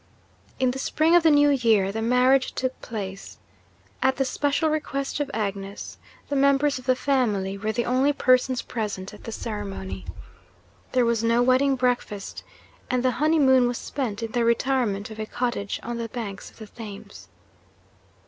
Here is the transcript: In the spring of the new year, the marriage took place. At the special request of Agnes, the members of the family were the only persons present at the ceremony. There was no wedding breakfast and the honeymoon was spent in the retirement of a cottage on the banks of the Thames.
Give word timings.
In 0.59 0.71
the 0.71 0.79
spring 0.79 1.15
of 1.15 1.21
the 1.21 1.29
new 1.29 1.49
year, 1.51 1.91
the 1.91 2.01
marriage 2.01 2.53
took 2.53 2.81
place. 2.81 3.37
At 4.01 4.15
the 4.15 4.25
special 4.25 4.67
request 4.71 5.19
of 5.19 5.29
Agnes, 5.31 5.99
the 6.27 6.35
members 6.35 6.79
of 6.79 6.87
the 6.87 6.95
family 6.95 7.55
were 7.55 7.71
the 7.71 7.85
only 7.85 8.11
persons 8.11 8.63
present 8.63 9.13
at 9.13 9.25
the 9.25 9.31
ceremony. 9.31 10.05
There 10.93 11.05
was 11.05 11.23
no 11.23 11.43
wedding 11.43 11.75
breakfast 11.75 12.43
and 12.89 13.03
the 13.03 13.11
honeymoon 13.21 13.67
was 13.67 13.77
spent 13.77 14.23
in 14.23 14.31
the 14.31 14.43
retirement 14.43 15.11
of 15.11 15.19
a 15.19 15.27
cottage 15.27 15.79
on 15.83 15.99
the 15.99 16.09
banks 16.09 16.49
of 16.49 16.57
the 16.57 16.65
Thames. 16.65 17.27